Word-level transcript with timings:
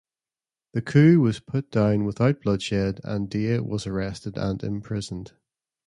The 0.73 0.81
coup 0.81 1.19
was 1.19 1.39
put 1.39 1.69
down 1.69 2.05
without 2.05 2.41
bloodshed 2.41 3.01
and 3.03 3.29
Dia 3.29 3.61
was 3.61 3.85
arrested 3.85 4.35
and 4.35 4.63
imprisoned. 4.63 5.33